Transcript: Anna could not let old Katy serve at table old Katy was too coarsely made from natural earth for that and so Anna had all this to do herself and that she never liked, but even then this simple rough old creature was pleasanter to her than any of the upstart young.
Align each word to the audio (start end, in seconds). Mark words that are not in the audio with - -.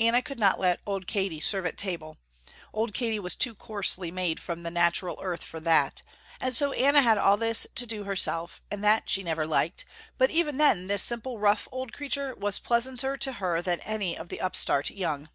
Anna 0.00 0.20
could 0.20 0.40
not 0.40 0.58
let 0.58 0.80
old 0.84 1.06
Katy 1.06 1.38
serve 1.38 1.64
at 1.64 1.78
table 1.78 2.18
old 2.72 2.92
Katy 2.92 3.20
was 3.20 3.36
too 3.36 3.54
coarsely 3.54 4.10
made 4.10 4.40
from 4.40 4.62
natural 4.64 5.16
earth 5.22 5.44
for 5.44 5.60
that 5.60 6.02
and 6.40 6.56
so 6.56 6.72
Anna 6.72 7.00
had 7.02 7.18
all 7.18 7.36
this 7.36 7.68
to 7.76 7.86
do 7.86 8.02
herself 8.02 8.60
and 8.68 8.82
that 8.82 9.08
she 9.08 9.22
never 9.22 9.46
liked, 9.46 9.84
but 10.18 10.32
even 10.32 10.58
then 10.58 10.88
this 10.88 11.04
simple 11.04 11.38
rough 11.38 11.68
old 11.70 11.92
creature 11.92 12.34
was 12.34 12.58
pleasanter 12.58 13.16
to 13.18 13.34
her 13.34 13.62
than 13.62 13.78
any 13.82 14.18
of 14.18 14.28
the 14.28 14.40
upstart 14.40 14.90
young. 14.90 15.28